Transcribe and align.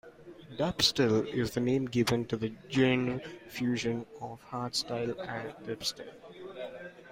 Dubstyle 0.57 1.27
is 1.31 1.51
the 1.51 1.59
name 1.59 1.85
given 1.85 2.25
to 2.25 2.35
the 2.35 2.51
genre 2.71 3.19
fusion 3.47 4.07
of 4.19 4.41
hardstyle 4.49 5.15
and 5.29 5.53
dubstep. 5.67 6.11